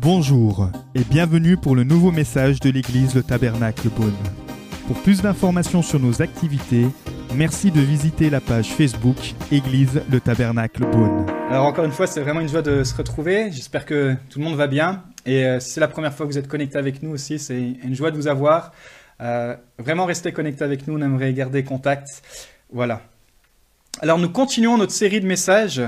[0.00, 4.12] Bonjour et bienvenue pour le nouveau message de l'église Le Tabernacle Beaune.
[4.86, 6.86] Pour plus d'informations sur nos activités,
[7.34, 9.16] merci de visiter la page Facebook
[9.50, 11.26] Église Le Tabernacle Beaune.
[11.48, 13.50] Alors encore une fois, c'est vraiment une joie de se retrouver.
[13.52, 15.04] J'espère que tout le monde va bien.
[15.24, 17.58] Et euh, si c'est la première fois que vous êtes connecté avec nous aussi, c'est
[17.60, 18.72] une joie de vous avoir.
[19.20, 22.22] Euh, vraiment restez connecté avec nous, on aimerait garder contact.
[22.72, 23.02] Voilà.
[24.00, 25.82] Alors nous continuons notre série de messages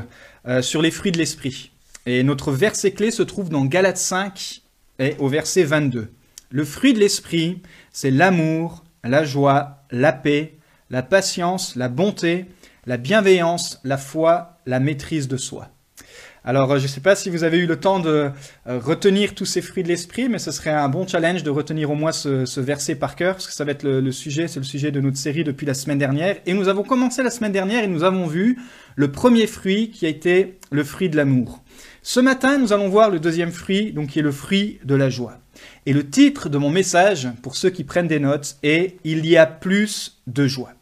[0.47, 1.71] euh, sur les fruits de l'esprit.
[2.07, 4.63] Et notre verset clé se trouve dans Galates 5
[4.99, 6.13] et au verset 22.
[6.51, 7.63] Le fruit de l'esprit,
[7.93, 10.55] c'est l'amour, la joie, la paix,
[10.91, 12.47] la patience, la bonté,
[12.87, 15.74] la bienveillance, la foi, la maîtrise de soi.
[16.47, 18.31] Alors, euh, je ne sais pas si vous avez eu le temps de
[18.67, 21.91] euh, retenir tous ces fruits de l'esprit, mais ce serait un bon challenge de retenir
[21.91, 24.61] au moins ce, verset par cœur, parce que ça va être le, le sujet, c'est
[24.61, 26.37] le sujet de notre série depuis la semaine dernière.
[26.45, 28.59] Et nous avons commencé la semaine dernière et nous avons vu
[28.95, 31.63] le premier fruit qui a été le fruit de l'amour.
[32.03, 35.09] Ce matin, nous allons voir le deuxième fruit, donc qui est le fruit de la
[35.09, 35.39] joie.
[35.87, 39.39] Et le titre de mon message, pour ceux qui prennent des notes, est Il y
[39.39, 40.73] a plus de joie.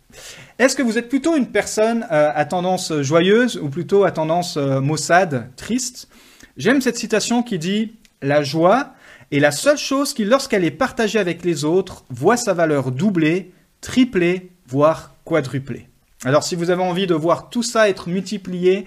[0.59, 4.57] Est-ce que vous êtes plutôt une personne euh, à tendance joyeuse ou plutôt à tendance
[4.57, 6.09] euh, maussade, triste?
[6.57, 8.95] J'aime cette citation qui dit La joie
[9.31, 13.53] est la seule chose qui, lorsqu'elle est partagée avec les autres, voit sa valeur doubler,
[13.81, 15.89] tripler, voire quadrupler.
[16.25, 18.85] Alors si vous avez envie de voir tout ça être multiplié,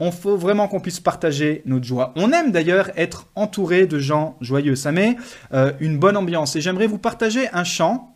[0.00, 2.12] on faut vraiment qu'on puisse partager notre joie.
[2.16, 4.76] On aime d'ailleurs être entouré de gens joyeux.
[4.76, 5.16] Ça met
[5.52, 6.54] euh, une bonne ambiance.
[6.56, 8.14] Et j'aimerais vous partager un chant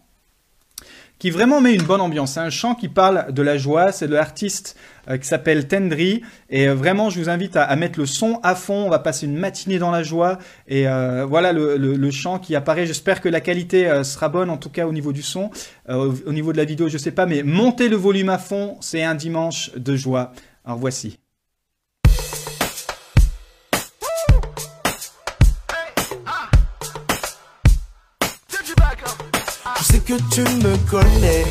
[1.22, 2.32] qui vraiment met une bonne ambiance.
[2.32, 3.92] C'est un chant qui parle de la joie.
[3.92, 4.76] C'est l'artiste
[5.08, 6.22] euh, qui s'appelle Tendry.
[6.50, 8.86] Et euh, vraiment, je vous invite à, mettre le son à fond.
[8.86, 10.38] On va passer une matinée dans la joie.
[10.66, 12.86] Et voilà le, chant qui apparaît.
[12.86, 15.50] J'espère que la qualité sera bonne, en tout cas au niveau du son.
[15.88, 17.26] au niveau de la vidéo, je sais pas.
[17.26, 18.76] Mais montez le volume à fond.
[18.80, 20.32] C'est un dimanche de joie.
[20.64, 21.21] Alors voici.
[30.18, 31.44] Que tu me connais.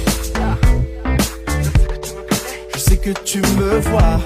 [2.74, 4.20] Je sais que tu me vois.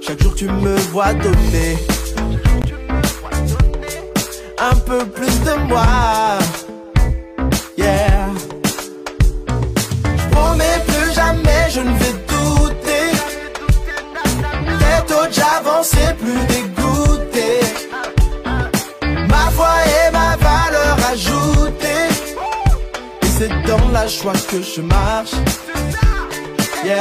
[0.00, 1.76] Chaque jour tu me vois donner
[4.58, 5.86] un peu plus de moi.
[7.76, 8.28] Yeah.
[10.16, 13.06] Je promets plus jamais, je ne vais douter.
[14.78, 16.73] Tête haute, j'avancerai plus dégoûté.
[23.76, 25.34] Dans la joie que je marche.
[26.84, 26.96] Yeah.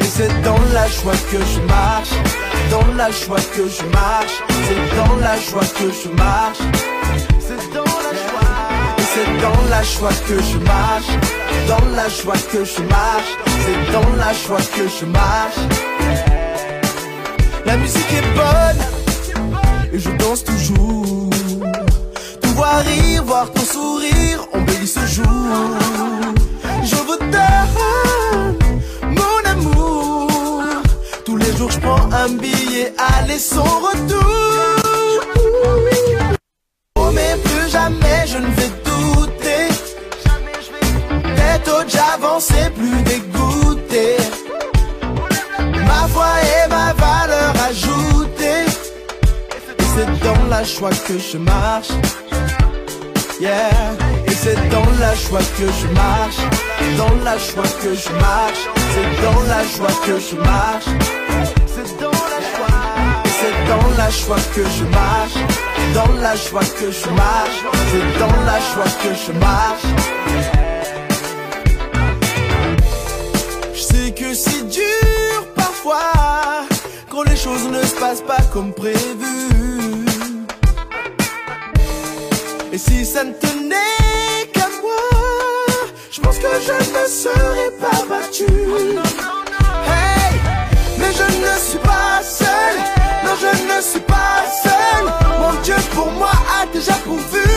[0.00, 2.14] Et c'est dans la joie que je marche.
[2.70, 4.36] Dans la joie que je marche.
[4.66, 6.62] C'est dans la joie que je marche.
[7.46, 8.54] C'est dans la joie.
[8.98, 11.12] Et c'est dans la joie que je marche.
[11.68, 13.32] Dans la joie que je marche.
[13.64, 15.60] C'est dans la joie que je marche.
[17.64, 18.82] La musique est bonne.
[19.92, 21.33] Et je danse toujours
[22.54, 25.26] voir rire, voir ton sourire, embellit ce jour.
[26.84, 28.54] Je vous donne
[29.18, 30.30] mon amour.
[31.24, 34.24] Tous les jours je prends un billet, aller sans retour.
[36.96, 39.64] Oh mais plus jamais je ne vais douter.
[41.36, 44.16] Tête haute j'avance et plus dégoûté.
[45.88, 48.66] Ma foi et ma valeur ajoutée.
[49.80, 51.92] Et c'est dans la joie que je marche.
[53.46, 56.38] Et c'est dans la joie que je marche,
[56.96, 60.88] dans la joie que je marche, c'est dans la joie que je marche.
[61.66, 62.84] C'est dans la joie.
[63.40, 65.34] C'est dans la joie que je marche,
[65.92, 67.60] dans la joie que je marche,
[67.90, 69.86] c'est dans la joie que je marche.
[73.74, 76.64] Je sais que c'est dur parfois
[77.10, 80.03] quand les choses ne se passent pas comme prévu.
[82.74, 84.96] Et si ça ne tenait qu'à moi,
[86.10, 88.46] je pense que je ne serais pas battu.
[89.86, 90.40] Hey,
[90.98, 92.76] mais je ne suis pas seul.
[93.24, 95.04] Non, je ne suis pas seul.
[95.38, 97.48] Mon Dieu pour moi a déjà pourvu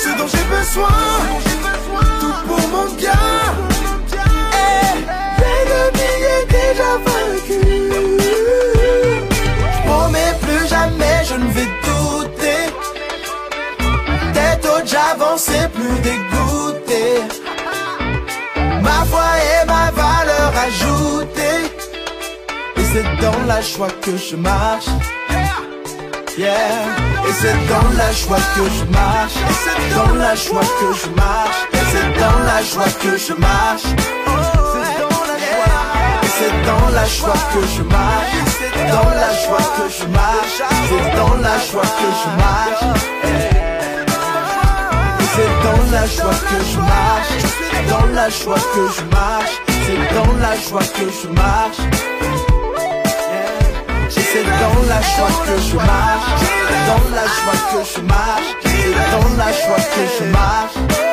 [0.00, 0.88] ce dont j'ai besoin.
[2.18, 3.73] Tout pour mon bien.
[15.46, 17.04] J'avance plus dégoûté.
[18.82, 21.60] Ma foi est ma valeur ajoutée.
[22.76, 24.88] Et c'est dans la joie que je marche.
[26.36, 26.52] Yeah.
[27.28, 29.36] Et c'est dans la joie que je marche.
[29.36, 31.60] Et c'est dans la joie que je marche.
[31.72, 33.84] Et c'est dans la joie que je marche.
[36.22, 40.58] Et c'est dans la joie que je marche, c'est dans la joie que je marche,
[40.88, 43.73] c'est dans la joie que je marche.
[45.34, 47.44] C'est dans la joie que je marche,
[47.90, 51.82] dans la joie que je marche, c'est dans la joie que je marche.
[54.10, 56.42] C'est dans la joie que je marche,
[56.86, 61.03] dans la joie que je marche, c'est dans la joie que je marche.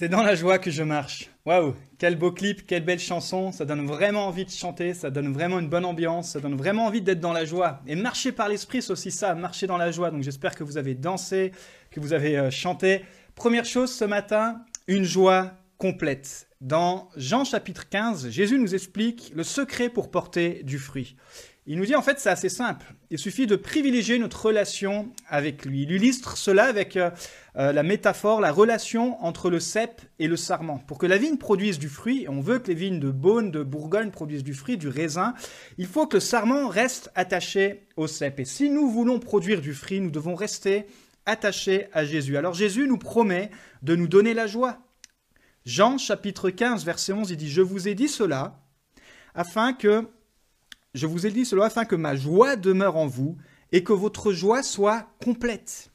[0.00, 1.28] C'est dans la joie que je marche.
[1.44, 3.52] Waouh, quel beau clip, quelle belle chanson.
[3.52, 6.86] Ça donne vraiment envie de chanter, ça donne vraiment une bonne ambiance, ça donne vraiment
[6.86, 7.82] envie d'être dans la joie.
[7.86, 10.10] Et marcher par l'esprit, c'est aussi ça, marcher dans la joie.
[10.10, 11.52] Donc j'espère que vous avez dansé,
[11.90, 13.04] que vous avez euh, chanté.
[13.34, 16.48] Première chose ce matin, une joie complète.
[16.62, 21.14] Dans Jean chapitre 15, Jésus nous explique le secret pour porter du fruit.
[21.70, 22.84] Il nous dit en fait c'est assez simple.
[23.12, 25.84] Il suffit de privilégier notre relation avec lui.
[25.84, 27.10] Il illustre cela avec euh,
[27.54, 30.78] euh, la métaphore, la relation entre le cep et le sarment.
[30.88, 33.62] Pour que la vigne produise du fruit, on veut que les vignes de Beaune, de
[33.62, 35.32] Bourgogne produisent du fruit, du raisin,
[35.78, 38.40] il faut que le sarment reste attaché au cep.
[38.40, 40.86] Et si nous voulons produire du fruit, nous devons rester
[41.24, 42.36] attachés à Jésus.
[42.36, 43.48] Alors Jésus nous promet
[43.82, 44.78] de nous donner la joie.
[45.64, 48.60] Jean chapitre 15 verset 11, il dit, je vous ai dit cela
[49.36, 50.08] afin que
[50.94, 53.36] je vous ai dit cela afin que ma joie demeure en vous
[53.72, 55.90] et que votre joie soit complète.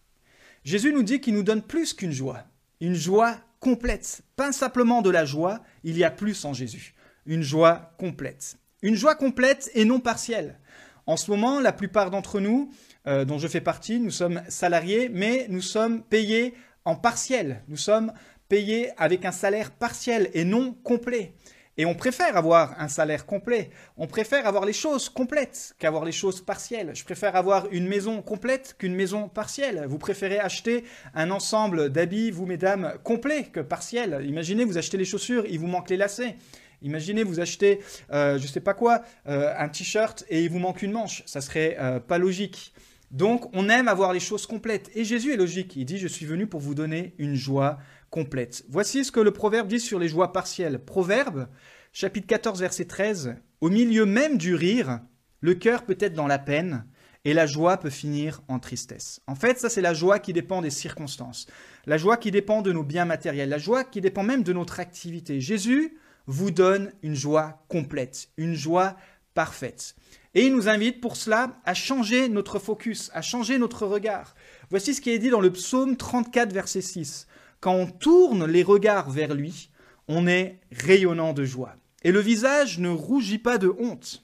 [0.64, 2.44] Jésus nous dit qu'il nous donne plus qu'une joie,
[2.82, 4.22] une joie complète.
[4.36, 6.96] Pas simplement de la joie, il y a plus en Jésus.
[7.26, 8.58] Une joie complète.
[8.82, 10.60] Une joie complète et non partielle.
[11.08, 12.72] En ce moment, la plupart d'entre nous,
[13.08, 16.54] euh, dont je fais partie, nous sommes salariés, mais nous sommes payés
[16.84, 17.64] en partiel.
[17.68, 18.12] Nous sommes
[18.50, 21.34] payés avec un salaire partiel et non complet.
[21.78, 23.70] Et on préfère avoir un salaire complet.
[23.98, 26.92] On préfère avoir les choses complètes qu'avoir les choses partielles.
[26.94, 29.86] Je préfère avoir une maison complète qu'une maison partielle.
[29.88, 34.22] Vous préférez acheter un ensemble d'habits, vous mesdames, complet que partiel.
[34.26, 36.38] Imaginez, vous achetez les chaussures, il vous manque les lacets.
[36.82, 37.80] Imaginez, vous achetez,
[38.12, 41.24] euh, je ne sais pas quoi, euh, un t-shirt et il vous manque une manche.
[41.26, 42.74] Ça serait euh, pas logique.
[43.12, 44.92] Donc, on aime avoir les choses complètes.
[44.96, 45.76] Et Jésus est logique.
[45.76, 47.80] Il dit, je suis venu pour vous donner une joie
[48.70, 50.80] Voici ce que le proverbe dit sur les joies partielles.
[50.80, 51.48] Proverbe,
[51.92, 53.36] chapitre 14, verset 13.
[53.62, 55.02] Au milieu même du rire,
[55.42, 56.86] le cœur peut être dans la peine
[57.26, 59.20] et la joie peut finir en tristesse.
[59.28, 61.48] En fait, ça c'est la joie qui dépend des circonstances,
[61.86, 64.80] la joie qui dépend de nos biens matériels, la joie qui dépend même de notre
[64.80, 65.42] activité.
[65.42, 65.98] Jésus
[66.28, 68.96] vous donne une joie complète, une joie
[69.34, 69.96] parfaite.
[70.36, 74.36] Et il nous invite pour cela à changer notre focus, à changer notre regard.
[74.70, 77.28] Voici ce qui est dit dans le psaume 34, verset 6.
[77.66, 79.72] Quand on tourne les regards vers lui,
[80.08, 81.74] on est rayonnant de joie.
[82.04, 84.24] Et le visage ne rougit pas de honte.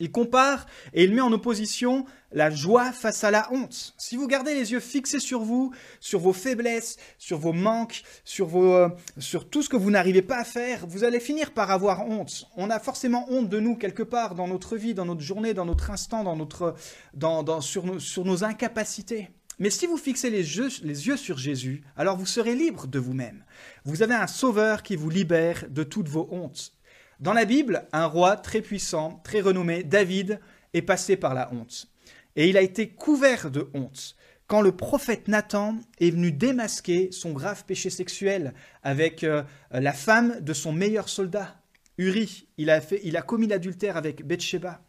[0.00, 3.94] Il compare et il met en opposition la joie face à la honte.
[3.96, 8.48] Si vous gardez les yeux fixés sur vous, sur vos faiblesses, sur vos manques, sur,
[8.48, 8.88] vos, euh,
[9.18, 12.48] sur tout ce que vous n'arrivez pas à faire, vous allez finir par avoir honte.
[12.56, 15.64] On a forcément honte de nous quelque part dans notre vie, dans notre journée, dans
[15.64, 16.74] notre instant, dans notre,
[17.14, 19.30] dans, sur, sur nos incapacités.
[19.58, 23.44] Mais si vous fixez les yeux, sur Jésus, alors vous serez libre de vous-même.
[23.84, 26.72] Vous avez un sauveur qui vous libère de toutes vos hontes.
[27.18, 30.40] Dans la Bible, un roi très puissant, très renommé, David,
[30.74, 31.88] est passé par la honte.
[32.36, 34.16] Et il a été couvert de honte
[34.48, 40.40] quand le prophète Nathan est venu démasquer son grave péché sexuel avec euh, la femme
[40.40, 41.60] de son meilleur soldat,
[41.98, 42.48] Uri.
[42.56, 44.80] Il a, il a commis l'adultère avec Bathsheba.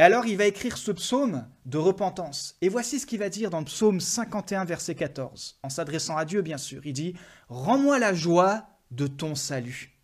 [0.00, 2.56] Et alors il va écrire ce psaume de repentance.
[2.62, 6.24] Et voici ce qu'il va dire dans le psaume 51, verset 14, en s'adressant à
[6.24, 6.80] Dieu bien sûr.
[6.86, 7.12] Il dit,
[7.50, 9.98] Rends-moi la joie de ton salut.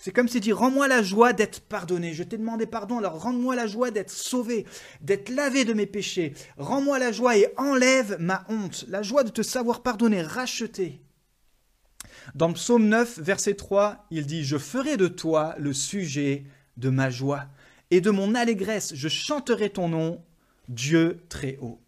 [0.00, 2.12] C'est comme s'il dit, rends-moi la joie d'être pardonné.
[2.12, 4.66] Je t'ai demandé pardon, alors rends-moi la joie d'être sauvé,
[5.00, 6.34] d'être lavé de mes péchés.
[6.56, 11.00] Rends-moi la joie et enlève ma honte, la joie de te savoir pardonner, racheter.
[12.34, 16.90] Dans le psaume 9, verset 3, il dit, Je ferai de toi le sujet de
[16.90, 17.46] ma joie
[17.90, 20.22] et de mon allégresse, je chanterai ton nom,
[20.68, 21.80] Dieu très haut.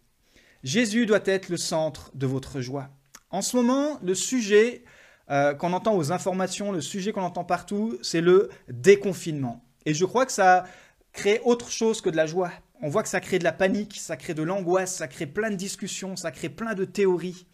[0.63, 2.89] Jésus doit être le centre de votre joie.
[3.31, 4.83] En ce moment, le sujet
[5.29, 9.63] euh, qu'on entend aux informations, le sujet qu'on entend partout, c'est le déconfinement.
[9.85, 10.65] Et je crois que ça
[11.13, 12.51] crée autre chose que de la joie.
[12.81, 15.51] On voit que ça crée de la panique, ça crée de l'angoisse, ça crée plein
[15.51, 17.45] de discussions, ça crée plein de théories.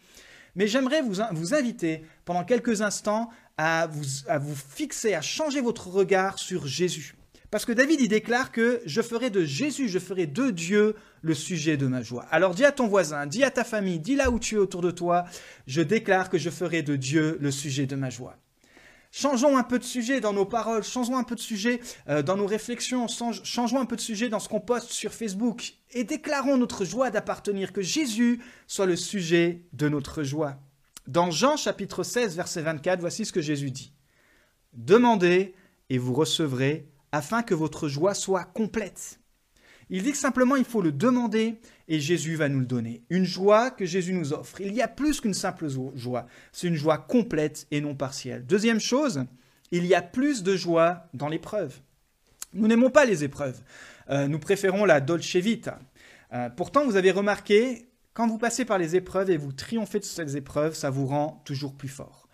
[0.54, 5.60] Mais j'aimerais vous, vous inviter pendant quelques instants à vous, à vous fixer, à changer
[5.60, 7.15] votre regard sur Jésus.
[7.50, 11.34] Parce que David, il déclare que je ferai de Jésus, je ferai de Dieu le
[11.34, 12.24] sujet de ma joie.
[12.30, 14.82] Alors dis à ton voisin, dis à ta famille, dis là où tu es autour
[14.82, 15.24] de toi,
[15.66, 18.36] je déclare que je ferai de Dieu le sujet de ma joie.
[19.12, 22.36] Changeons un peu de sujet dans nos paroles, changeons un peu de sujet euh, dans
[22.36, 26.58] nos réflexions, changeons un peu de sujet dans ce qu'on poste sur Facebook et déclarons
[26.58, 30.58] notre joie d'appartenir, que Jésus soit le sujet de notre joie.
[31.06, 33.92] Dans Jean chapitre 16, verset 24, voici ce que Jésus dit.
[34.74, 35.54] Demandez
[35.88, 39.20] et vous recevrez afin que votre joie soit complète.
[39.88, 43.04] Il dit que simplement il faut le demander et Jésus va nous le donner.
[43.08, 44.60] Une joie que Jésus nous offre.
[44.60, 48.44] Il y a plus qu'une simple joie, c'est une joie complète et non partielle.
[48.44, 49.24] Deuxième chose,
[49.70, 51.78] il y a plus de joie dans l'épreuve.
[52.52, 53.60] Nous n'aimons pas les épreuves.
[54.10, 55.78] Euh, nous préférons la dolce vita.
[56.32, 60.04] Euh, pourtant, vous avez remarqué, quand vous passez par les épreuves et vous triomphez de
[60.04, 62.25] ces épreuves, ça vous rend toujours plus fort.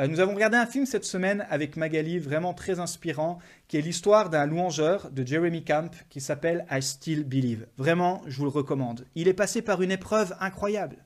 [0.00, 3.38] Euh, nous avons regardé un film cette semaine avec Magali, vraiment très inspirant,
[3.68, 7.66] qui est l'histoire d'un louangeur de Jeremy Camp qui s'appelle I Still Believe.
[7.76, 9.04] Vraiment, je vous le recommande.
[9.14, 10.96] Il est passé par une épreuve incroyable.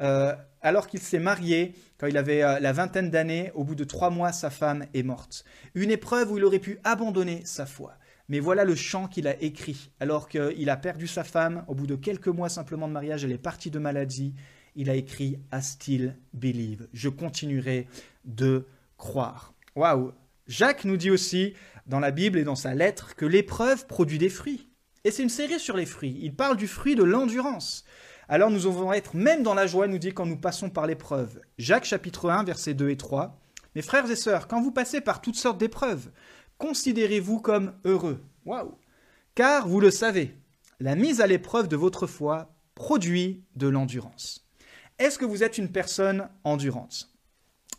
[0.00, 3.84] Euh, alors qu'il s'est marié, quand il avait euh, la vingtaine d'années, au bout de
[3.84, 5.44] trois mois, sa femme est morte.
[5.76, 7.94] Une épreuve où il aurait pu abandonner sa foi.
[8.28, 11.86] Mais voilà le chant qu'il a écrit, alors qu'il a perdu sa femme, au bout
[11.86, 14.34] de quelques mois simplement de mariage, elle est partie de maladie,
[14.76, 16.88] il a écrit I still believe.
[16.92, 17.88] Je continuerai
[18.24, 19.54] de croire.
[19.76, 20.12] Waouh
[20.46, 21.54] Jacques nous dit aussi
[21.86, 24.68] dans la Bible et dans sa lettre que l'épreuve produit des fruits.
[25.04, 26.18] Et c'est une série sur les fruits.
[26.20, 27.84] Il parle du fruit de l'endurance.
[28.28, 31.40] Alors nous devons être même dans la joie, nous dit quand nous passons par l'épreuve.
[31.58, 33.40] Jacques chapitre 1, versets 2 et 3.
[33.74, 36.10] Mes frères et sœurs, quand vous passez par toutes sortes d'épreuves,
[36.58, 38.22] considérez-vous comme heureux.
[38.44, 38.76] Waouh
[39.34, 40.36] Car vous le savez,
[40.80, 44.49] la mise à l'épreuve de votre foi produit de l'endurance.
[45.00, 47.08] Est-ce que vous êtes une personne endurante?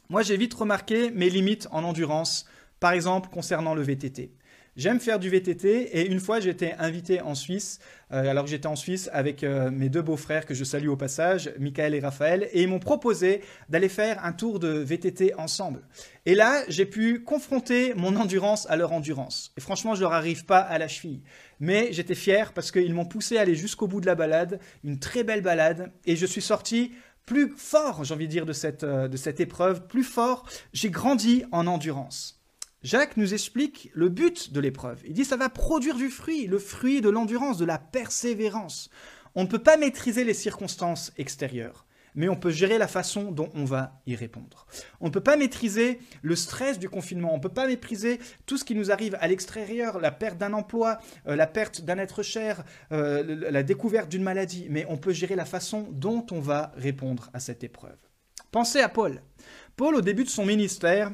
[0.10, 2.48] Moi, j'ai vite remarqué mes limites en endurance,
[2.80, 4.34] par exemple concernant le VTT.
[4.78, 7.80] J'aime faire du VTT et une fois j'étais invité en Suisse,
[8.14, 10.96] euh, alors que j'étais en Suisse avec euh, mes deux beaux-frères que je salue au
[10.96, 15.82] passage, Michael et Raphaël, et ils m'ont proposé d'aller faire un tour de VTT ensemble.
[16.26, 19.52] Et là, j'ai pu confronter mon endurance à leur endurance.
[19.58, 21.22] Et franchement, je leur arrive pas à la cheville.
[21.60, 25.00] Mais j'étais fier parce qu'ils m'ont poussé à aller jusqu'au bout de la balade, une
[25.00, 26.94] très belle balade, et je suis sorti
[27.32, 30.90] plus fort, j'ai envie de dire, de cette, euh, de cette épreuve, plus fort, j'ai
[30.90, 32.42] grandi en endurance.
[32.84, 35.02] Jacques nous explique le but de l'épreuve.
[35.06, 38.90] Il dit ça va produire du fruit, le fruit de l'endurance, de la persévérance.
[39.34, 41.86] On ne peut pas maîtriser les circonstances extérieures
[42.16, 44.66] mais on peut gérer la façon dont on va y répondre.
[45.00, 48.58] On ne peut pas maîtriser le stress du confinement, on ne peut pas maîtriser tout
[48.58, 52.24] ce qui nous arrive à l'extérieur, la perte d'un emploi, euh, la perte d'un être
[52.24, 56.72] cher, euh, la découverte d'une maladie, mais on peut gérer la façon dont on va
[56.76, 57.98] répondre à cette épreuve.
[58.52, 59.22] Pensez à Paul.
[59.76, 61.12] Paul, au début de son ministère,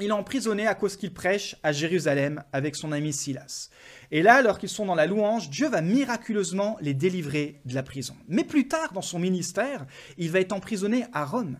[0.00, 3.70] il est emprisonné à cause qu'il prêche à Jérusalem avec son ami Silas.
[4.10, 7.82] Et là, alors qu'ils sont dans la louange, Dieu va miraculeusement les délivrer de la
[7.82, 8.16] prison.
[8.28, 9.86] Mais plus tard, dans son ministère,
[10.16, 11.58] il va être emprisonné à Rome.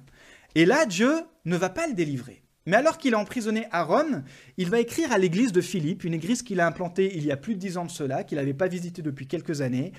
[0.54, 1.12] Et là, Dieu
[1.44, 2.42] ne va pas le délivrer.
[2.66, 4.24] Mais alors qu'il est emprisonné à Rome,
[4.58, 7.36] il va écrire à l'église de Philippe, une église qu'il a implantée il y a
[7.36, 9.92] plus de dix ans de cela, qu'il n'avait pas visitée depuis quelques années.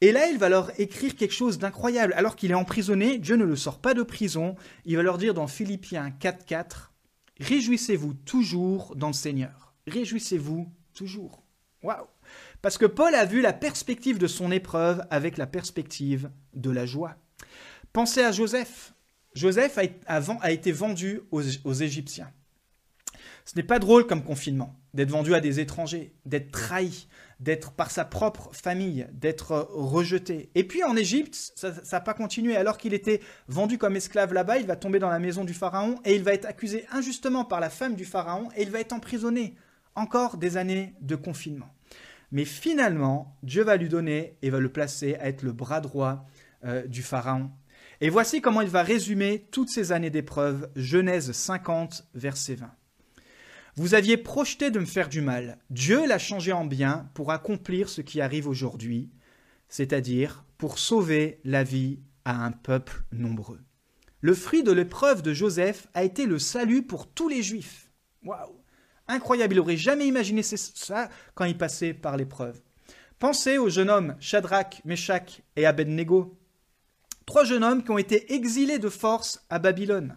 [0.00, 2.14] Et là, il va leur écrire quelque chose d'incroyable.
[2.16, 4.56] Alors qu'il est emprisonné, Dieu ne le sort pas de prison.
[4.84, 6.93] Il va leur dire dans Philippiens 4.4,
[7.40, 9.74] Réjouissez-vous toujours dans le Seigneur.
[9.86, 11.42] Réjouissez-vous toujours.
[11.82, 12.06] Waouh
[12.62, 16.86] Parce que Paul a vu la perspective de son épreuve avec la perspective de la
[16.86, 17.16] joie.
[17.92, 18.94] Pensez à Joseph.
[19.34, 22.32] Joseph a, été vendu aux, aux Égyptiens.
[23.44, 27.08] Ce n'est pas drôle comme confinement, d'être vendu à des étrangers, d'être trahi,
[27.40, 30.50] d'être par sa propre famille, d'être rejeté.
[30.54, 32.56] Et puis en Égypte, ça n'a pas continué.
[32.56, 35.96] Alors qu'il était vendu comme esclave là-bas, il va tomber dans la maison du Pharaon
[36.04, 38.92] et il va être accusé injustement par la femme du Pharaon et il va être
[38.92, 39.54] emprisonné.
[39.96, 41.72] Encore des années de confinement.
[42.32, 46.26] Mais finalement, Dieu va lui donner et va le placer à être le bras droit
[46.64, 47.50] euh, du Pharaon.
[48.00, 52.70] Et voici comment il va résumer toutes ces années d'épreuve, Genèse 50, verset 20.
[53.76, 55.58] Vous aviez projeté de me faire du mal.
[55.68, 59.10] Dieu l'a changé en bien pour accomplir ce qui arrive aujourd'hui,
[59.68, 63.60] c'est-à-dire pour sauver la vie à un peuple nombreux.
[64.20, 67.90] Le fruit de l'épreuve de Joseph a été le salut pour tous les Juifs.
[68.24, 68.60] Waouh
[69.08, 72.62] Incroyable, il n'aurait jamais imaginé ça quand il passait par l'épreuve.
[73.18, 76.38] Pensez aux jeunes hommes Shadrach, Meshach et Abednego.
[77.26, 80.16] Trois jeunes hommes qui ont été exilés de force à Babylone.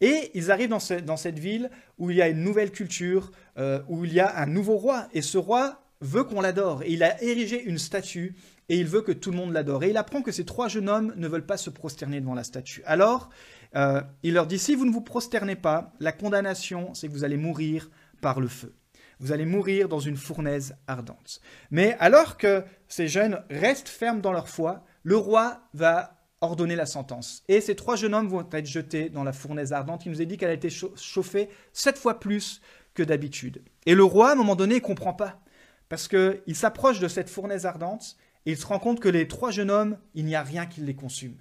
[0.00, 4.04] Et ils arrivent dans, cette ville où il y a une nouvelle culture, euh, où
[4.04, 5.08] il y a un nouveau roi.
[5.12, 6.82] Et ce roi veut qu'on l'adore.
[6.84, 8.36] Et il a érigé une statue
[8.68, 9.82] et il veut que tout le monde l'adore.
[9.82, 12.44] Et il apprend que ces trois jeunes hommes ne veulent pas se prosterner devant la
[12.44, 12.82] statue.
[12.84, 13.30] Alors,
[13.76, 17.24] euh, il leur dit, si vous ne vous prosternez pas, la condamnation, c'est que vous
[17.24, 17.90] allez mourir
[18.20, 18.74] par le feu.
[19.20, 21.40] Vous allez mourir dans une fournaise ardente.
[21.70, 26.86] Mais alors que ces jeunes restent fermes dans leur foi, le roi va ordonner la
[26.86, 27.42] sentence.
[27.48, 30.06] Et ces trois jeunes hommes vont être jetés dans la fournaise ardente.
[30.06, 32.60] Il nous est dit qu'elle a été chauffée sept fois plus
[32.94, 33.62] que d'habitude.
[33.86, 35.40] Et le roi, à un moment donné, ne comprend pas.
[35.88, 38.16] Parce qu'il s'approche de cette fournaise ardente
[38.46, 40.80] et il se rend compte que les trois jeunes hommes, il n'y a rien qui
[40.80, 41.36] les consume.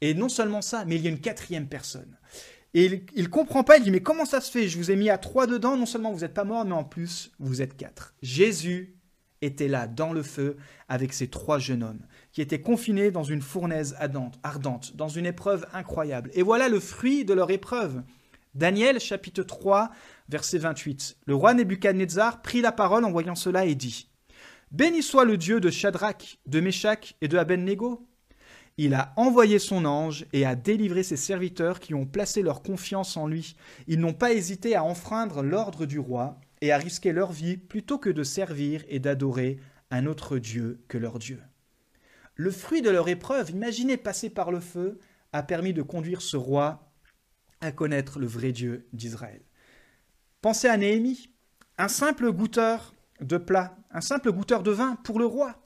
[0.00, 2.18] Et non seulement ça, mais il y a une quatrième personne.
[2.74, 4.66] Et il ne comprend pas, il dit, mais comment ça se fait?
[4.66, 6.84] Je vous ai mis à trois dedans, non seulement vous n'êtes pas mort, mais en
[6.84, 8.14] plus, vous êtes quatre.
[8.22, 8.96] Jésus
[9.42, 10.56] était là, dans le feu,
[10.88, 13.96] avec ces trois jeunes hommes, qui étaient confinés dans une fournaise
[14.42, 16.30] ardente, dans une épreuve incroyable.
[16.34, 18.02] Et voilà le fruit de leur épreuve.
[18.54, 19.90] Daniel chapitre 3,
[20.28, 21.18] verset 28.
[21.26, 24.08] Le roi Nebuchadnezzar prit la parole en voyant cela et dit
[24.70, 28.08] Béni soit le Dieu de Shadrach, de Meshach et de Abednego.
[28.78, 33.18] Il a envoyé son ange et a délivré ses serviteurs qui ont placé leur confiance
[33.18, 33.54] en lui.
[33.86, 37.98] Ils n'ont pas hésité à enfreindre l'ordre du roi et à risquer leur vie plutôt
[37.98, 39.58] que de servir et d'adorer
[39.90, 41.38] un autre Dieu que leur Dieu.
[42.34, 44.98] Le fruit de leur épreuve, imaginez passer par le feu,
[45.32, 46.92] a permis de conduire ce roi
[47.60, 49.42] à connaître le vrai Dieu d'Israël.
[50.40, 51.34] Pensez à Néhémie,
[51.78, 55.61] un simple goûteur de plat, un simple goûteur de vin pour le roi.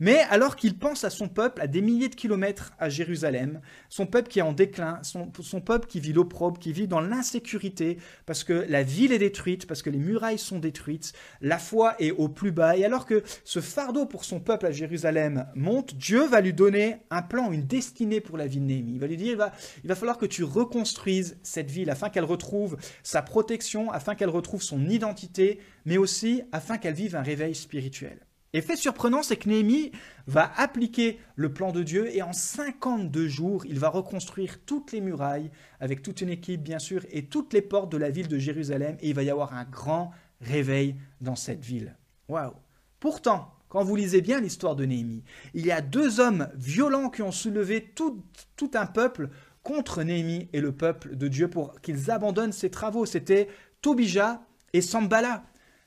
[0.00, 4.06] Mais alors qu'il pense à son peuple à des milliers de kilomètres à Jérusalem, son
[4.06, 8.42] peuple qui est en déclin, son, peuple qui vit l'opprobre, qui vit dans l'insécurité, parce
[8.42, 12.30] que la ville est détruite, parce que les murailles sont détruites, la foi est au
[12.30, 16.40] plus bas, et alors que ce fardeau pour son peuple à Jérusalem monte, Dieu va
[16.40, 18.94] lui donner un plan, une destinée pour la ville de Néhémie.
[18.94, 19.52] Il va lui dire, il va,
[19.84, 24.30] il va falloir que tu reconstruises cette ville afin qu'elle retrouve sa protection, afin qu'elle
[24.30, 28.18] retrouve son identité, mais aussi afin qu'elle vive un réveil spirituel.
[28.52, 29.92] Et fait surprenant, c'est que Néhémie
[30.26, 35.00] va appliquer le plan de Dieu et en 52 jours, il va reconstruire toutes les
[35.00, 38.38] murailles avec toute une équipe, bien sûr, et toutes les portes de la ville de
[38.38, 38.96] Jérusalem.
[39.00, 41.96] Et il va y avoir un grand réveil dans cette ville.
[42.28, 42.54] Waouh!
[42.98, 45.22] Pourtant, quand vous lisez bien l'histoire de Néhémie,
[45.54, 48.24] il y a deux hommes violents qui ont soulevé tout,
[48.56, 49.30] tout un peuple
[49.62, 53.06] contre Néhémie et le peuple de Dieu pour qu'ils abandonnent ses travaux.
[53.06, 53.48] C'était
[53.80, 55.44] Tobija et Sambala.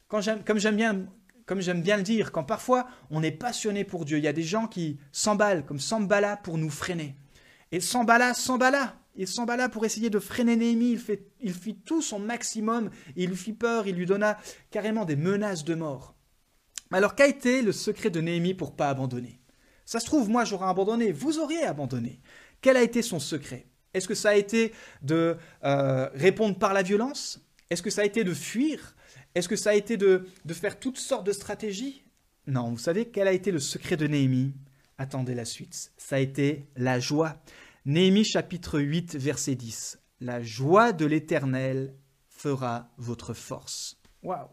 [0.08, 1.08] comme j'aime bien
[1.46, 4.34] comme j'aime bien le dire, quand parfois on est passionné pour Dieu, il y a
[4.34, 7.16] des gens qui s'emballent, comme Sambala, pour nous freiner.
[7.72, 11.00] Et Sambala, Sambala, il s'emballa pour essayer de freiner Néhémie,
[11.40, 14.38] il, fit tout son maximum, il lui fit peur, il lui donna
[14.72, 16.16] carrément des menaces de mort.
[16.92, 19.40] Alors qu'a été le secret de Néhémie pour pas abandonner?
[19.86, 22.22] Ça se trouve, moi j'aurais abandonné, vous auriez abandonné.
[22.62, 23.68] Quel a été son secret?
[23.94, 27.40] Est-ce que ça a été de euh, répondre par la violence?
[27.70, 28.96] Est-ce que ça a été de fuir?
[29.36, 32.04] Est-ce que ça a été de, faire toutes sortes de stratégies?
[32.46, 34.54] Non, vous savez quel a été le secret de Néhémie?
[34.98, 35.92] Attendez la suite.
[35.98, 37.42] Ça a été la joie.
[37.86, 40.00] Néhémie chapitre 8 verset 10.
[40.20, 41.96] La joie de l'Éternel
[42.30, 43.98] fera votre force.
[44.22, 44.48] Waouh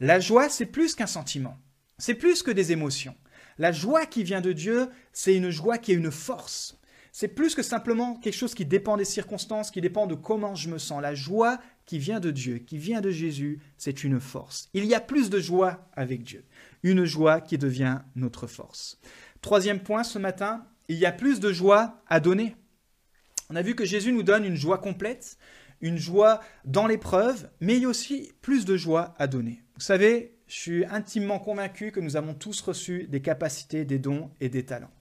[0.00, 1.58] La joie, c'est plus qu'un sentiment.
[1.98, 3.14] C'est plus que des émotions.
[3.58, 6.78] La joie qui vient de Dieu, c'est une joie qui est une force.
[7.12, 10.68] C'est plus que simplement quelque chose qui dépend des circonstances, qui dépend de comment je
[10.68, 11.00] me sens.
[11.00, 14.68] La joie qui vient de Dieu, qui vient de Jésus, c'est une force.
[14.74, 16.44] Il y a plus de joie avec Dieu.
[16.82, 19.00] Une joie qui devient notre force.
[19.40, 22.56] Troisième point ce matin, il y a plus de joie à donner.
[23.50, 25.38] On a vu que Jésus nous donne une joie complète,
[25.80, 29.62] une joie dans l'épreuve, mais il y a aussi plus de joie à donner.
[29.76, 34.30] Vous savez, je suis intimement convaincu que nous avons tous reçu des capacités, des dons
[34.40, 34.92] et des talents.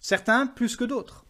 [0.00, 1.26] Certains plus que d'autres.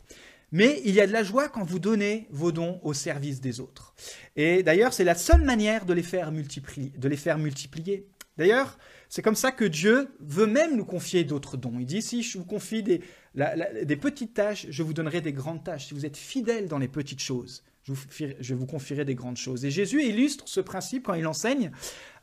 [0.53, 3.61] Mais il y a de la joie quand vous donnez vos dons au service des
[3.61, 3.95] autres.
[4.37, 6.93] Et d'ailleurs, c'est la seule manière de les faire multiplier.
[6.97, 8.09] De les faire multiplier.
[8.37, 11.79] D'ailleurs, c'est comme ça que Dieu veut même nous confier d'autres dons.
[11.79, 13.03] Il dit, si je vous confie des,
[13.97, 15.89] petites tâches, je vous donnerai des grandes tâches.
[15.89, 19.65] Si vous êtes fidèle dans les petites choses, je vous, vous confierai des grandes choses.
[19.65, 21.71] Et Jésus illustre ce principe quand il enseigne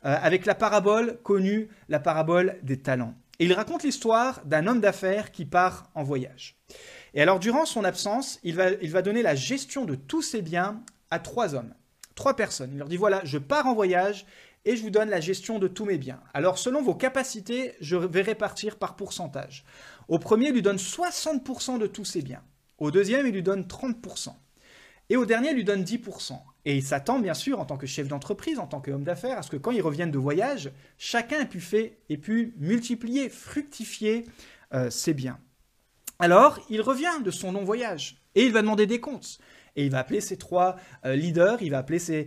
[0.04, 3.14] euh, avec la parabole connue, la parabole des talents.
[3.38, 6.56] Et il raconte l'histoire d'un homme d'affaires qui part en voyage.
[7.14, 11.18] Et alors, durant son absence, il va, donner la gestion de tous ses biens à
[11.18, 11.74] trois hommes,
[12.14, 12.70] trois personnes.
[12.72, 14.26] Il leur dit, voilà, je pars en voyage
[14.64, 16.20] et je vous donne la gestion de tous mes biens.
[16.34, 19.64] Alors, selon vos capacités, je vais répartir par pourcentage.
[20.08, 22.42] Au premier, il lui donne 60% de tous ses biens.
[22.78, 24.34] Au deuxième, il lui donne 30%.
[25.10, 26.38] Et au dernier, il lui donne 10%.
[26.64, 29.42] Et il s'attend, bien sûr, en tant que chef d'entreprise, en tant qu'homme d'affaires, à
[29.42, 34.26] ce que quand ils reviennent de voyage, chacun ait pu, fait, ait pu multiplier, fructifier
[34.74, 35.38] euh, ses biens.
[36.20, 39.38] Alors, il revient de son long voyage et il va demander des comptes.
[39.76, 42.26] Et il va appeler ses trois euh, leaders, il va appeler ces,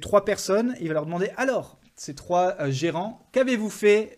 [0.00, 4.16] trois personnes, il va leur demander alors, ces trois euh, gérants, qu'avez-vous fait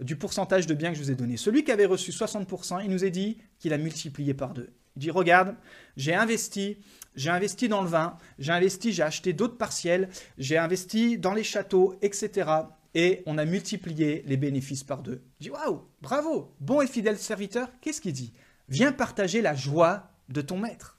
[0.00, 2.90] du pourcentage de biens que je vous ai donné Celui qui avait reçu 60%, il
[2.90, 4.72] nous a dit qu'il a multiplié par deux.
[4.96, 5.54] Il dit regarde,
[5.98, 6.78] j'ai investi,
[7.14, 11.44] j'ai investi dans le vin, j'ai investi, j'ai acheté d'autres partiels, j'ai investi dans les
[11.44, 12.46] châteaux, etc
[12.94, 15.22] et on a multiplié les bénéfices par deux.
[15.40, 17.68] Je dis waouh, bravo, bon et fidèle serviteur.
[17.80, 18.32] Qu'est-ce qu'il dit?
[18.68, 20.98] Viens partager la joie de ton maître.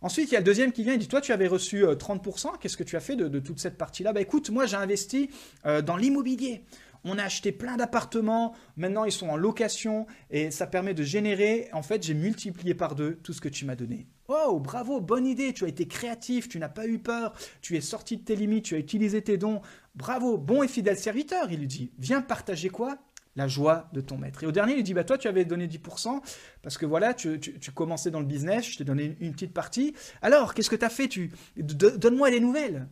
[0.00, 2.46] Ensuite, il y a le deuxième qui vient, il dit, toi, tu avais reçu 30%,
[2.46, 4.12] euh, qu'est-ce que tu as fait de, toute cette partie-là?
[4.12, 5.30] Bah écoute, moi, j'ai investi
[5.64, 6.64] euh, dans l'immobilier.
[7.04, 11.68] On a acheté plein d'appartements, maintenant ils sont en location et ça permet de générer.
[11.72, 14.06] En fait, j'ai multiplié par deux tout ce que tu m'as donné.
[14.28, 17.80] Oh, bravo, bonne idée, tu as été créatif, tu n'as pas eu peur, tu es
[17.80, 19.60] sorti de tes limites, tu as utilisé tes dons.
[19.94, 21.92] Bravo, bon et fidèle serviteur, il lui dit.
[21.98, 22.98] Viens partager quoi?
[23.34, 24.44] La joie de ton maître.
[24.44, 26.20] Et au dernier, il dit, bah toi, tu avais donné 10%,
[26.62, 27.40] parce que voilà, tu,
[27.74, 29.94] commençais dans le business, je t'ai donné une, petite partie.
[30.20, 31.08] Alors, qu'est-ce que tu as fait
[31.56, 32.88] Donne-moi les nouvelles.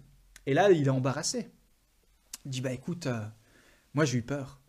[0.46, 1.50] Et là, il est embarrassé.
[2.46, 3.20] Il dit, bah écoute, euh,
[3.94, 4.60] moi j'ai eu peur.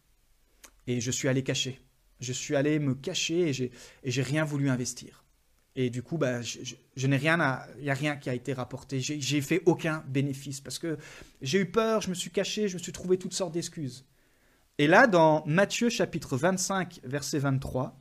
[0.87, 1.79] Et je suis allé cacher.
[2.19, 5.23] Je suis allé me cacher et j'ai, rien voulu investir.
[5.75, 8.53] Et du coup, bah, je, n'ai rien à, il n'y a rien qui a été
[8.53, 8.99] rapporté.
[8.99, 10.97] J'ai fait aucun bénéfice parce que
[11.41, 14.05] j'ai eu peur, je me suis caché, je me suis trouvé toutes sortes d'excuses.
[14.77, 17.99] Et là, dans Matthieu chapitre 25, verset 23,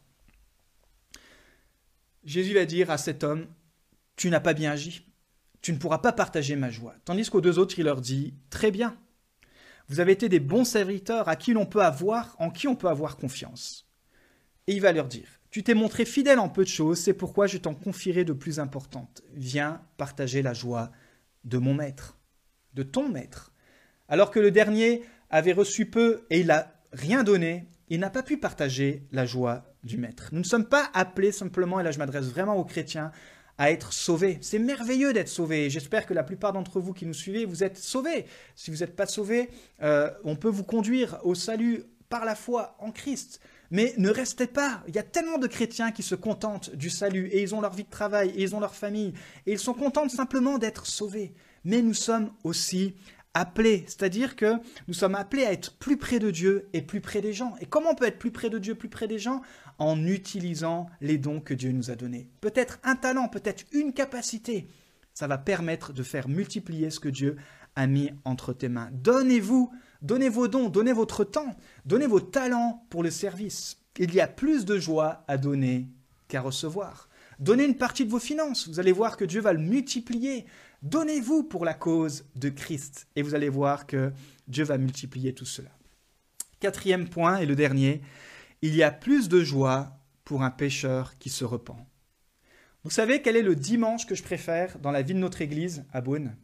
[2.25, 3.47] Jésus va dire à cet homme,
[4.17, 5.07] tu n'as pas bien agi,
[5.63, 6.95] tu ne pourras pas partager ma joie.
[7.05, 8.99] Tandis qu'aux deux autres, il leur dit, très bien,
[9.91, 12.89] vous avez été des bons serviteurs à qui l'on peut avoir, en qui on peut
[12.89, 13.89] avoir confiance.
[14.69, 17.49] Et il va leur dire, tu t'es montré fidèle en peu de choses, c'est pourquoi
[17.49, 19.23] je t'en confierai de plus importantes.
[19.35, 20.93] Viens partager la joie
[21.45, 22.19] de mon maître,
[22.75, 23.53] de ton maître.
[24.09, 28.23] Alors que le dernier avait reçu peu et il n'a rien donné, il n'a pas
[28.23, 30.29] pu partager la joie du Maître.
[30.33, 33.11] Nous ne sommes pas appelés simplement, et là je m'adresse vraiment aux chrétiens,
[33.61, 34.39] à être sauvés.
[34.41, 35.69] C'est merveilleux d'être sauvés.
[35.69, 38.25] J'espère que la plupart d'entre vous qui nous suivez, vous êtes sauvés.
[38.57, 39.51] Si vous n'êtes pas sauvés,
[39.83, 43.39] euh, on peut vous conduire au salut par la foi en Christ.
[43.71, 44.83] Mais ne restez pas.
[44.89, 47.75] Il y a tellement de chrétiens qui se contentent du salut et ils ont leur
[47.75, 49.13] vie de travail et ils ont leur famille
[49.45, 51.35] et ils sont contents simplement d'être sauvés.
[51.63, 52.95] Mais nous sommes aussi
[53.35, 54.55] appelés, c'est-à-dire que
[54.89, 57.55] nous sommes appelés à être plus près de Dieu et plus près des gens.
[57.61, 59.43] Et comment on peut être plus près de Dieu, plus près des gens?
[59.81, 62.29] En utilisant les dons que Dieu nous a donnés.
[62.41, 64.69] Peut-être un talent, peut-être une capacité.
[65.15, 67.37] Ça va permettre de faire multiplier ce que Dieu
[67.77, 68.91] a mis entre tes mains.
[68.93, 73.79] Donnez-vous, donnez vos dons, donnez votre temps, donnez vos talents pour le service.
[73.99, 75.89] Il y a plus de joie à donner
[76.29, 77.09] qu'à recevoir.
[77.39, 80.45] Donnez une partie de vos finances, vous allez voir que Dieu va le multiplier.
[80.83, 84.13] Donnez-vous pour la cause de Christ et vous allez voir que
[84.47, 85.71] Dieu va multiplier tout cela.
[86.61, 88.03] Quatrième point et le dernier,
[88.63, 91.77] il y a plus de joie pour un pécheur qui se repent.
[92.85, 95.85] Vous savez quel est le dimanche que je préfère dans la vie de notre Église
[95.93, 96.37] à Beaune?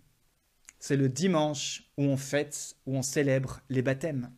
[0.78, 4.30] C'est le dimanche où on fête, où on célèbre les baptêmes.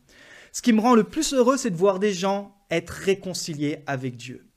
[0.51, 4.15] Ce qui me rend le plus heureux, c'est de voir des gens être réconciliés avec
[4.17, 4.47] Dieu.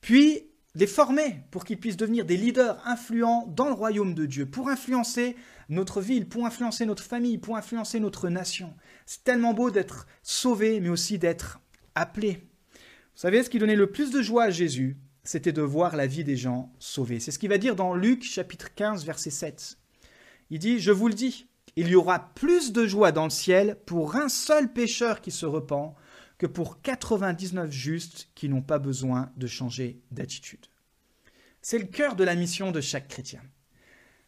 [0.00, 4.46] Puis, les former pour qu'ils puissent devenir des leaders influents dans le royaume de Dieu,
[4.46, 5.36] pour influencer
[5.68, 8.74] notre ville, pour influencer notre famille, pour influencer notre nation.
[9.06, 11.60] C'est tellement beau d'être sauvé, mais aussi d'être
[11.94, 12.48] appelé.
[13.14, 16.06] Vous savez, ce qui donnait le plus de joie à Jésus, c'était de voir la
[16.06, 17.20] vie des gens sauvés.
[17.20, 19.78] C'est ce qu'il va dire dans Luc chapitre 15, verset 7.
[20.50, 21.46] Il dit, je vous le dis,
[21.76, 25.46] il y aura plus de joie dans le ciel pour un seul pécheur qui se
[25.46, 25.94] repent
[26.38, 30.66] que pour 99 justes qui n'ont pas besoin de changer d'attitude.
[31.62, 33.40] C'est le cœur de la mission de chaque chrétien.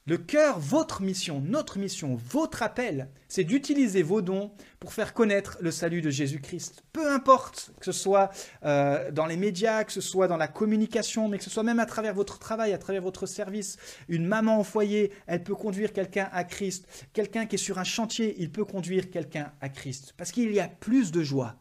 [0.09, 5.59] Le cœur, votre mission, notre mission, votre appel, c'est d'utiliser vos dons pour faire connaître
[5.61, 6.85] le salut de Jésus-Christ.
[6.93, 8.31] Peu importe que ce soit
[8.65, 11.81] euh, dans les médias, que ce soit dans la communication, mais que ce soit même
[11.81, 13.79] à travers votre travail, à travers votre service.
[14.09, 16.87] Une maman au foyer, elle peut conduire quelqu'un à Christ.
[17.13, 20.15] Quelqu'un qui est sur un chantier, il peut conduire quelqu'un à Christ.
[20.17, 21.57] Parce qu'il y a plus de joie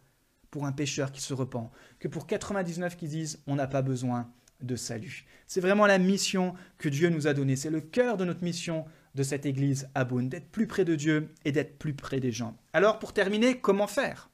[0.52, 4.32] pour un pécheur qui se repent que pour 99 qui disent on n'a pas besoin
[4.76, 5.26] salut.
[5.46, 7.56] C'est vraiment la mission que Dieu nous a donnée.
[7.56, 10.96] C'est le cœur de notre mission de cette église à Beaune, d'être plus près de
[10.96, 12.58] Dieu et d'être plus près des gens.
[12.74, 14.32] Alors pour terminer, comment faire?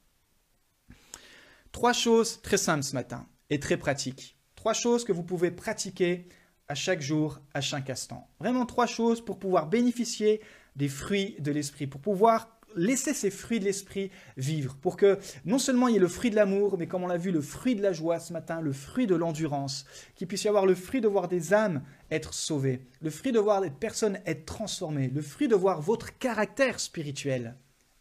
[1.73, 4.37] Trois choses très simples ce matin et très pratiques.
[4.55, 6.29] Trois choses que vous pouvez pratiquer
[6.67, 8.29] à chaque jour, à chaque instant.
[8.39, 10.39] Vraiment trois choses pour pouvoir bénéficier
[10.77, 15.59] des fruits de l'esprit, pour pouvoir laisser ces fruits de l'esprit vivre, pour que non
[15.59, 17.75] seulement il y ait le fruit de l'amour, mais comme on l'a vu, le fruit
[17.75, 21.01] de la joie ce matin, le fruit de l'endurance, qu'il puisse y avoir le fruit
[21.01, 25.21] de voir des âmes être sauvées, le fruit de voir des personnes être transformées, le
[25.21, 27.55] fruit de voir votre caractère spirituel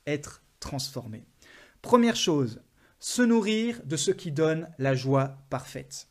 [0.07, 1.25] être transformé.
[1.83, 2.63] Première chose,
[2.99, 6.09] se nourrir de ce qui donne la joie parfaite.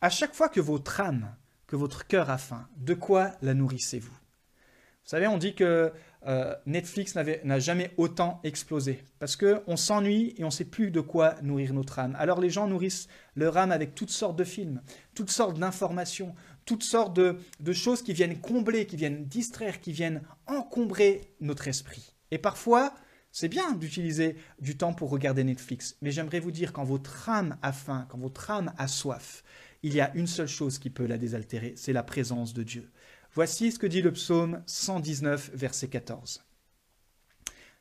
[0.00, 1.34] À chaque fois que votre âme,
[1.66, 4.10] que votre cœur a faim, de quoi la nourrissez-vous?
[4.10, 5.92] Vous savez, on dit que
[6.26, 9.02] euh, Netflix n'a jamais autant explosé.
[9.18, 12.16] Parce qu'on s'ennuie et on ne sait plus de quoi nourrir notre âme.
[12.18, 14.82] Alors les gens nourrissent leur âme avec toutes sortes de films,
[15.14, 19.92] toutes sortes d'informations, toutes sortes de, de choses qui viennent combler, qui viennent distraire, qui
[19.92, 22.14] viennent encombrer notre esprit.
[22.30, 22.94] Et parfois,
[23.32, 27.56] c'est bien d'utiliser du temps pour regarder Netflix, mais j'aimerais vous dire quand votre âme
[27.62, 29.44] a faim, quand votre âme a soif,
[29.82, 32.90] il y a une seule chose qui peut la désaltérer, c'est la présence de Dieu.
[33.32, 36.44] Voici ce que dit le psaume 119, verset 14.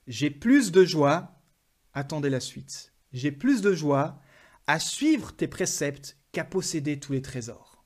[0.07, 1.39] J'ai plus de joie
[1.93, 2.93] attendez la suite.
[3.11, 4.21] J'ai plus de joie
[4.67, 7.83] à suivre tes préceptes qu'à posséder tous les trésors.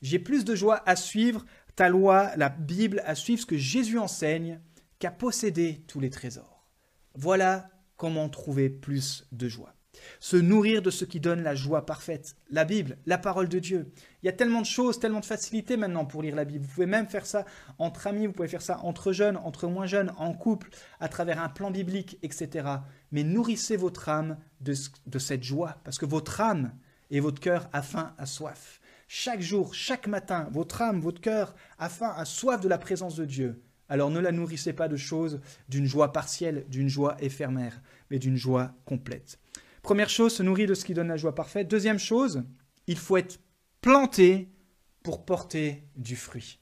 [0.00, 3.98] J'ai plus de joie à suivre ta loi, la Bible, à suivre ce que Jésus
[3.98, 4.60] enseigne,
[4.98, 6.68] qu'à posséder tous les trésors.
[7.14, 9.74] Voilà comment trouver plus de joie.
[10.20, 13.92] Se nourrir de ce qui donne la joie parfaite, la Bible, la parole de Dieu.
[14.22, 16.64] Il y a tellement de choses, tellement de facilités maintenant pour lire la Bible.
[16.64, 17.44] Vous pouvez même faire ça
[17.78, 21.40] entre amis, vous pouvez faire ça entre jeunes, entre moins jeunes, en couple, à travers
[21.40, 22.68] un plan biblique, etc.
[23.12, 24.74] Mais nourrissez votre âme de,
[25.18, 26.72] cette joie, parce que votre âme
[27.10, 28.80] et votre cœur a faim, a soif.
[29.06, 33.16] Chaque jour, chaque matin, votre âme, votre cœur a faim, a soif de la présence
[33.16, 33.62] de Dieu.
[33.88, 37.80] Alors ne la nourrissez pas de choses d'une joie partielle, d'une joie éphémère,
[38.10, 39.38] mais d'une joie complète.
[39.82, 41.68] Première chose, se nourrir de ce qui donne la joie parfaite.
[41.68, 42.42] Deuxième chose,
[42.86, 43.40] il faut être
[43.80, 44.48] planté
[45.02, 46.58] pour porter du fruit.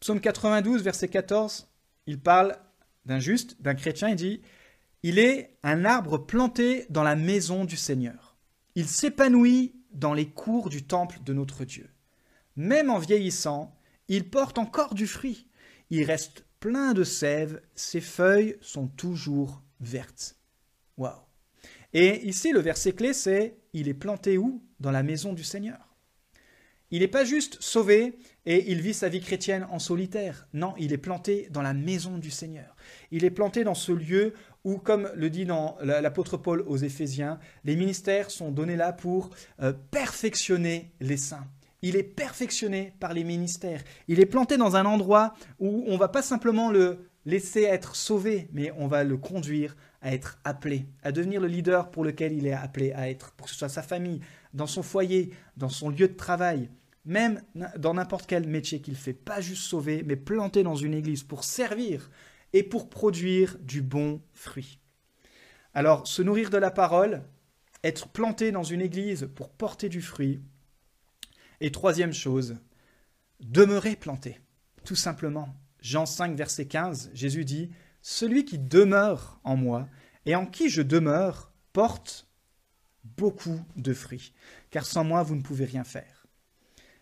[0.00, 1.68] Psaume 92, verset 14,
[2.06, 2.56] il parle
[3.06, 4.42] d'un juste, d'un chrétien, il dit,
[5.02, 8.36] Il est un arbre planté dans la maison du Seigneur.
[8.74, 11.90] Il s'épanouit dans les cours du temple de notre Dieu.
[12.56, 13.74] Même en vieillissant,
[14.08, 15.48] il porte encore du fruit.
[15.90, 20.36] Il reste plein de sève, ses feuilles sont toujours vertes.
[20.96, 21.23] Waouh!
[21.94, 24.62] Et ici, le verset clé, c'est il est planté où?
[24.80, 25.94] Dans la maison du Seigneur.
[26.90, 30.46] Il n'est pas juste sauvé et il vit sa vie chrétienne en solitaire.
[30.52, 32.76] Non, il est planté dans la maison du Seigneur.
[33.10, 35.46] Il est planté dans ce lieu où, comme le dit
[35.82, 39.30] l'apôtre Paul aux Éphésiens, les ministères sont donnés là pour
[39.62, 41.46] euh, perfectionner les saints.
[41.82, 43.82] Il est perfectionné par les ministères.
[44.08, 48.48] Il est planté dans un endroit où on va pas simplement le laisser être sauvé,
[48.52, 52.46] mais on va le conduire à être appelé, à devenir le leader pour lequel il
[52.46, 54.20] est appelé à être, pour que ce soit sa famille,
[54.52, 56.68] dans son foyer, dans son lieu de travail,
[57.06, 57.42] même
[57.78, 61.42] dans n'importe quel métier qu'il fait, pas juste sauvé, mais planté dans une église pour
[61.42, 62.10] servir
[62.52, 64.78] et pour produire du bon fruit.
[65.72, 67.22] Alors, se nourrir de la parole,
[67.82, 70.42] être planté dans une église pour porter du fruit,
[71.62, 72.56] et troisième chose,
[73.40, 74.38] demeurer planté,
[74.84, 75.48] tout simplement.
[75.80, 77.70] Jean 5, verset 15, Jésus dit,
[78.06, 79.88] celui qui demeure en moi
[80.26, 82.28] et en qui je demeure porte
[83.02, 84.34] beaucoup de fruits,
[84.70, 86.26] car sans moi vous ne pouvez rien faire.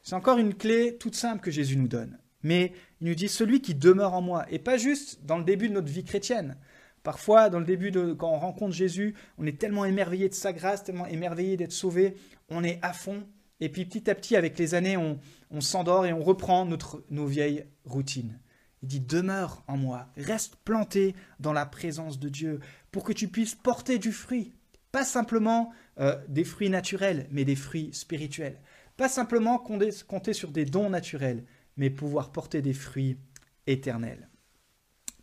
[0.04, 2.18] C'est encore une clé toute simple que Jésus nous donne.
[2.44, 5.68] Mais il nous dit celui qui demeure en moi, et pas juste dans le début
[5.68, 6.56] de notre vie chrétienne.
[7.02, 10.52] Parfois, dans le début, de, quand on rencontre Jésus, on est tellement émerveillé de sa
[10.52, 12.14] grâce, tellement émerveillé d'être sauvé,
[12.48, 13.26] on est à fond.
[13.58, 15.18] Et puis petit à petit, avec les années, on,
[15.60, 16.64] s'endort et on reprend
[17.10, 18.38] nos vieilles routines.
[18.82, 23.28] Il dit demeure en moi, reste planté dans la présence de Dieu pour que tu
[23.28, 24.54] puisses porter du fruit.
[24.90, 28.60] Pas simplement euh, des fruits naturels, mais des fruits spirituels.
[28.96, 31.44] Pas simplement compter sur des dons naturels,
[31.76, 33.18] mais pouvoir porter des fruits
[33.66, 34.28] éternels.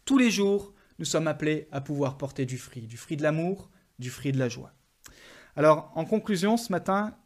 [0.06, 3.70] Tous les jours, nous sommes appelés à pouvoir porter du fruit, du fruit de l'amour,
[4.00, 4.74] du fruit de la joie.
[5.56, 7.18] Alors, en conclusion, ce matin,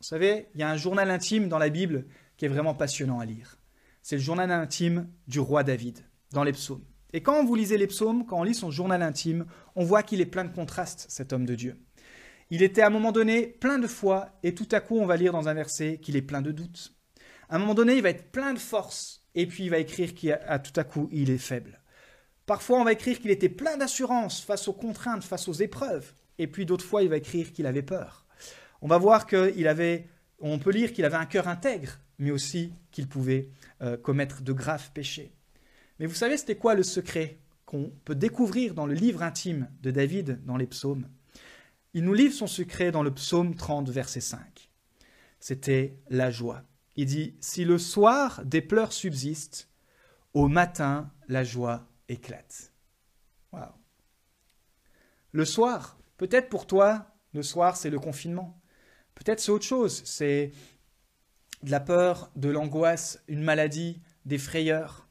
[0.00, 3.20] vous savez, il y a un journal intime dans la Bible qui est vraiment passionnant
[3.20, 3.58] à lire
[4.04, 6.84] c'est le journal intime du roi David dans les psaumes.
[7.14, 10.20] Et quand vous lisez les psaumes, quand on lit son journal intime, on voit qu'il
[10.20, 11.80] est plein de contrastes, cet homme de Dieu.
[12.50, 15.16] Il était à un moment donné plein de foi, et tout à coup on va
[15.16, 16.94] lire dans un verset qu'il est plein de doutes.
[17.48, 20.14] À un moment donné, il va être plein de force, et puis il va écrire
[20.14, 21.80] qu'à tout à coup il est faible.
[22.44, 26.46] Parfois on va écrire qu'il était plein d'assurance face aux contraintes, face aux épreuves, et
[26.46, 28.26] puis d'autres fois il va écrire qu'il avait peur.
[28.82, 32.72] On va voir qu'il avait, on peut lire qu'il avait un cœur intègre, mais aussi
[32.90, 33.48] qu'il pouvait
[33.82, 35.32] euh, commettre de graves péchés.
[35.98, 39.90] Mais vous savez, c'était quoi le secret qu'on peut découvrir dans le livre intime de
[39.90, 41.08] David dans les psaumes?
[41.92, 44.70] Il nous livre son secret dans le psaume 30, verset 5.
[45.38, 46.62] C'était la joie.
[46.96, 49.68] Il dit, Si le soir des pleurs subsistent,
[50.32, 52.72] au matin la joie éclate.
[53.52, 53.60] Wow.
[55.30, 58.60] Le soir, peut-être pour toi, le soir c'est le confinement.
[59.14, 60.50] Peut-être c'est autre chose, c'est
[61.64, 65.08] de la peur, de l'angoisse, une maladie, des frayeurs.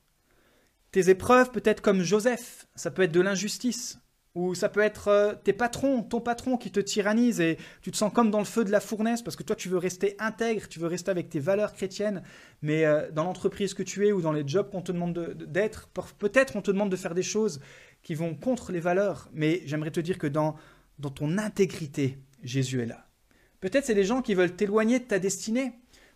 [0.92, 4.00] Tes épreuves peut être comme Joseph, ça peut être de l'injustice,
[4.36, 7.98] ou ça peut être euh, tes patrons, ton patron qui te tyrannise et tu te
[7.98, 10.68] sens comme dans le feu de la fournaise parce que toi tu veux rester intègre,
[10.68, 12.24] tu veux rester avec tes valeurs chrétiennes,
[12.62, 15.90] mais euh, dans l'entreprise que tu es ou dans les jobs qu'on te demande d'être,
[16.18, 17.60] peut-être on te demande de faire des choses
[18.02, 20.56] qui vont contre les valeurs, mais j'aimerais te dire que dans,
[21.00, 23.08] dans ton intégrité, Jésus est là.
[23.62, 25.74] Peut-être c'est des gens qui veulent t'éloigner de ta destinée,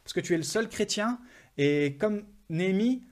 [0.07, 1.19] parce que tu es le seul chrétien,
[1.57, 3.03] et comme Néhémie,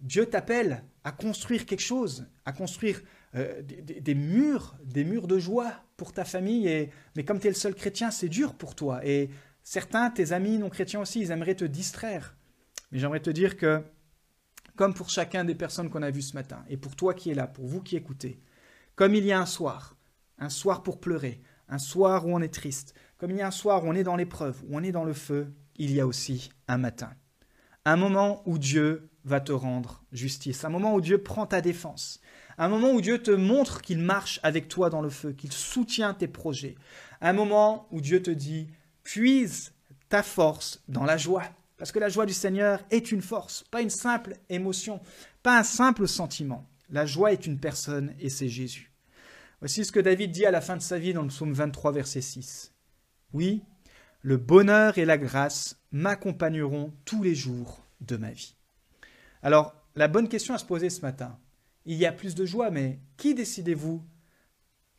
[0.00, 3.00] Dieu t'appelle à construire quelque chose, à construire
[3.34, 7.50] euh, des, murs, des murs de joie pour ta famille, et, mais comme tu es
[7.50, 9.00] le seul chrétien, c'est dur pour toi.
[9.06, 9.30] Et
[9.62, 12.36] certains, tes amis non chrétiens aussi, ils aimeraient te distraire.
[12.92, 13.82] Mais j'aimerais te dire que,
[14.76, 17.34] comme pour chacun des personnes qu'on a vues ce matin, et pour toi qui es
[17.34, 18.38] là, pour vous qui écoutez,
[18.96, 19.96] Comme il y a un soir,
[20.38, 23.50] un soir pour pleurer, un soir où on est triste, comme il y a un
[23.50, 26.06] soir où on est dans l'épreuve, où on est dans le feu, il y a
[26.06, 27.12] aussi un matin.
[27.84, 32.20] Un moment où Dieu va te rendre justice, un moment où Dieu prend ta défense,
[32.58, 36.14] un moment où Dieu te montre qu'il marche avec toi dans le feu, qu'il soutient
[36.14, 36.76] tes projets,
[37.20, 38.68] un moment où Dieu te dit,
[39.02, 39.72] puise
[40.08, 41.44] ta force dans la joie.
[41.76, 45.00] Parce que la joie du Seigneur est une force, pas une simple émotion,
[45.42, 46.68] pas un simple sentiment.
[46.90, 48.92] La joie est une personne et c'est Jésus.
[49.60, 51.92] Voici ce que David dit à la fin de sa vie dans le psaume 23,
[51.92, 52.72] verset 6.
[53.32, 53.62] Oui,
[54.24, 58.56] le bonheur et la grâce m'accompagneront tous les jours de ma vie.
[59.42, 61.38] Alors, la bonne question à se poser ce matin,
[61.84, 64.02] il y a plus de joie, mais qui décidez-vous?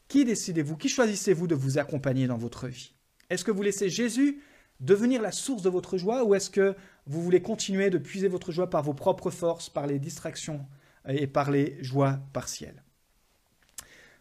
[0.08, 0.78] Qui décidez-vous?
[0.78, 2.94] Qui choisissez-vous de vous accompagner dans votre vie?
[3.32, 4.44] Est-ce que vous laissez Jésus
[4.80, 6.76] devenir la source de votre joie ou est-ce que
[7.08, 10.68] vous voulez continuer de puiser votre joie par vos propres forces, par les distractions
[11.08, 12.84] et par les joies partielles?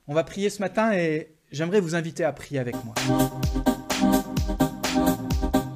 [0.07, 2.95] On va prier ce matin et j'aimerais vous inviter à prier avec moi.